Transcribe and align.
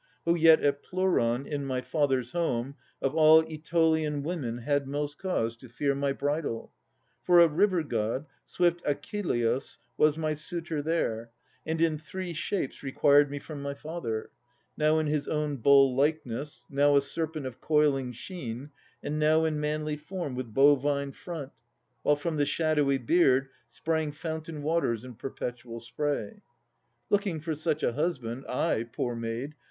Who 0.25 0.33
yet 0.33 0.63
at 0.63 0.81
Pleuron, 0.81 1.45
in 1.45 1.63
my 1.67 1.79
father's 1.81 2.31
home, 2.31 2.73
Of 3.03 3.13
all 3.13 3.41
Aetolian 3.47 4.23
women 4.23 4.57
had 4.57 4.87
most 4.87 5.19
cause 5.19 5.55
To 5.57 5.69
fear 5.69 5.93
my 5.93 6.11
bridal. 6.11 6.73
For 7.21 7.39
a 7.39 7.47
river 7.47 7.83
god, 7.83 8.25
Swift 8.43 8.83
Achelôüs, 8.83 9.77
was 9.97 10.17
my 10.17 10.33
suitor 10.33 10.81
there 10.81 11.29
And 11.67 11.77
sought 12.01 13.29
me 13.29 13.37
from 13.39 13.61
my 13.61 13.75
father 13.75 14.17
in 14.17 14.23
three 14.23 14.23
forms; 14.23 14.33
Now 14.75 14.97
in 14.97 15.05
his 15.05 15.27
own 15.27 15.57
bull 15.57 15.93
likeness, 15.95 16.65
now 16.67 16.95
a 16.95 17.01
serpent 17.03 17.45
Of 17.45 17.61
coiling 17.61 18.11
sheen, 18.11 18.71
and 19.03 19.19
now 19.19 19.43
with 19.43 19.53
manlike 19.53 19.99
build 20.09 20.33
But 20.33 20.51
bovine 20.51 21.11
front, 21.11 21.51
while 22.01 22.15
from 22.15 22.37
the 22.37 22.47
shadowy 22.47 22.97
beard 22.97 23.49
Sprang 23.67 24.13
fountain 24.13 24.63
waters 24.63 25.05
in 25.05 25.13
perpetual 25.13 25.79
spray. 25.79 26.41
Looking 27.11 27.39
for 27.39 27.53
such 27.53 27.83
a 27.83 27.93
husband, 27.93 28.45
I, 28.49 28.81
poor 28.91 29.15
girl! 29.15 29.49